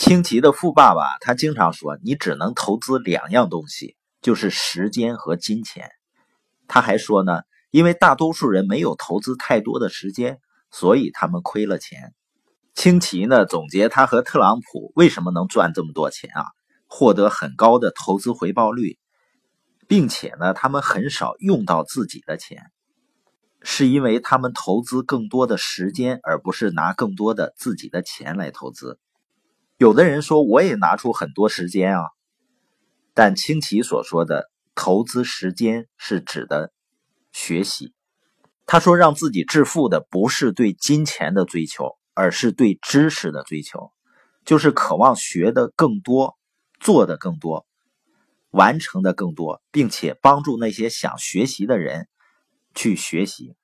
[0.00, 5.90] 清奇的富爸爸他经常说：“你只能投资两样东西，就是时间和金钱。”
[6.66, 10.40] 他还说呢，因为大多数人没有投资太多的时间，
[10.70, 12.14] 所以他们亏了钱。
[12.74, 16.46] 清奇呢总结他和特朗普为什么能赚这么多钱啊，
[16.86, 18.98] 获得很高的投资回报率，
[19.86, 22.70] 并且呢他们很少用到自己的钱，
[23.60, 28.98] 是因为他们投资更多的时间，而不是拿更多的自己的钱来投资。
[29.80, 32.02] 有的人说我也拿出很多时间啊，
[33.14, 36.70] 但清奇所说的投资时间是指的
[37.32, 37.94] 学习。
[38.66, 43.90] 他说让自己致富的不是对金钱的追求，而是对知识的追求，
[44.44, 46.36] 就是渴望学的更多，
[46.78, 47.64] 做的更多，
[48.50, 52.06] 完成的更多，并且帮助那些想学习的人
[52.74, 53.56] 去学习。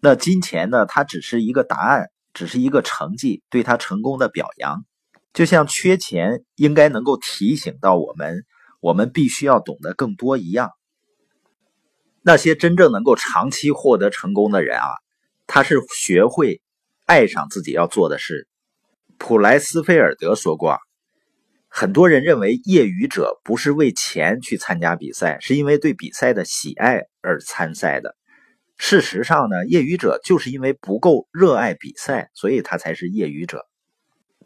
[0.00, 0.84] 那金钱呢？
[0.84, 4.84] 它只是一个答案，只是一个成绩，对他成功的表扬。
[5.32, 8.44] 就像缺钱应该能够提醒到我们，
[8.80, 10.70] 我们必须要懂得更多一样。
[12.22, 14.88] 那些真正能够长期获得成功的人啊，
[15.46, 16.60] 他是学会
[17.06, 18.46] 爱上自己要做的事。
[19.18, 20.78] 普莱斯菲尔德说过，
[21.68, 28.16] 很多人认为业余者不是为钱去参加比赛，是因为对比赛的喜爱而参赛的。
[28.76, 33.66] 事实上呢，业余者就是因为不够热爱比赛，所以他才是业余者。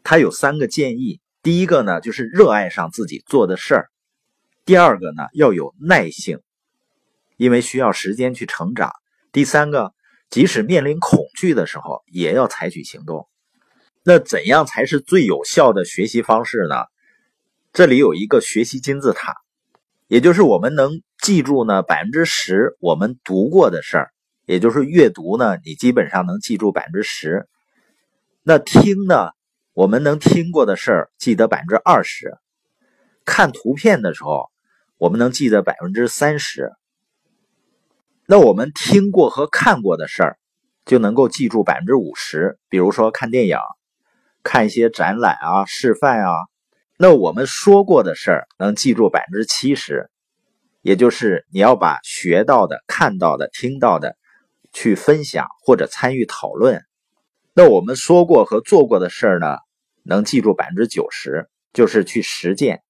[0.05, 3.85] 他有三个建议：第一个呢，就是热爱上自己做的事儿；
[4.63, 6.41] 第二个呢，要有耐性，
[7.37, 8.91] 因为需要时间去成长；
[9.31, 9.95] 第三个，
[10.29, 13.27] 即使面临恐惧的时候，也要采取行动。
[14.03, 16.75] 那怎样才是最有效的学习方式呢？
[17.73, 19.33] 这里有一个学习金字塔，
[20.05, 24.11] 也就是我们能记住呢百分之十我们读过的事儿，
[24.45, 27.47] 也就是阅读呢，你基本上能记住百分之十。
[28.43, 29.31] 那听呢？
[29.75, 32.37] 我们能听过的事儿记得百分之二十，
[33.25, 34.49] 看图片的时候，
[34.97, 36.71] 我们能记得百分之三十。
[38.25, 40.37] 那我们听过和看过的事儿，
[40.85, 42.57] 就能够记住百分之五十。
[42.69, 43.57] 比如说看电影、
[44.43, 46.31] 看一些展览啊、示范啊。
[46.97, 50.09] 那我们说过的事儿能记住百分之七十，
[50.83, 54.15] 也就是你要把学到的、看到的、听到的
[54.71, 56.81] 去分享或者参与讨论。
[57.57, 59.59] 那我们说过和做过的事儿呢？
[60.03, 62.83] 能记住百分之九十，就是去实践。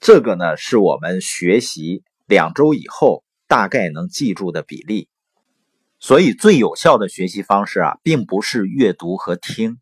[0.00, 5.10] 这个呢，是我们学习两周以后大概能记住的比例。
[5.98, 9.76] 所以，最有效的学习方式啊，并不是阅读和听，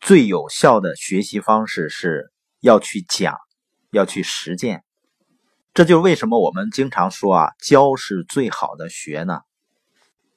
[0.00, 3.36] 最有效的学习方式是要去讲，
[3.92, 4.82] 要去实践。
[5.72, 9.42] 这就是为什么我们经常说啊，教是最好的学呢。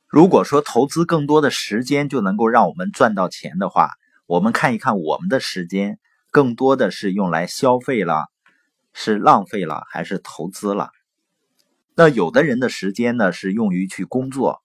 [0.09, 3.91] 如果说投资更多的时间就能够让我们赚到钱的话，
[4.25, 5.99] 我们看一看，我们的时间
[6.31, 8.25] 更多的是用来消费了，
[8.91, 10.89] 是浪费了还是投资了？
[11.93, 14.63] 那有的人的时间呢是用于去工作，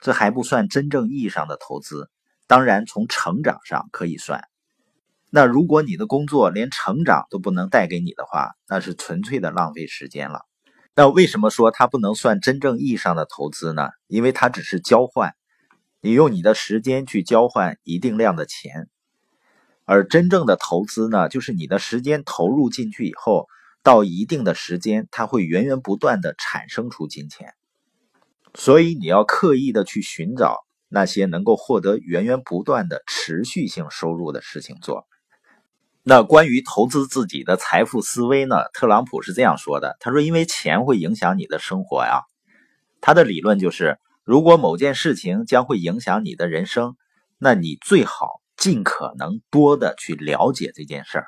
[0.00, 2.08] 这还不算真正意义上的投资。
[2.46, 4.42] 当然，从成长上可以算。
[5.28, 10.46] 那如果你的工作连成长都不能带给你的话，那是纯粹的浪费时间了。
[10.98, 13.90] 那为什么说它不能算真正意义上的投资呢？
[14.08, 15.36] 因为它只是交换，
[16.00, 18.88] 你用你的时间去交换一定量的钱。
[19.84, 23.46] 而真正的投资呢，就是你的时间投入进去以后，
[23.84, 27.54] 到一定的时间，它会源源不断的产生出金钱。
[28.56, 30.56] 所以你要刻意的去寻找
[30.88, 35.06] 那些能够获得源源不断的持续性收入的事情做。
[36.10, 38.56] 那关于投资自己的财富思维呢？
[38.72, 42.22] 特朗普是这样说的：“他说，因为钱会影响你的生活呀。
[43.02, 46.96] 他的理论就是，如果某件事情将会影响你的人生，
[47.36, 51.26] 那你最好。”尽可能多的去了解这件事儿。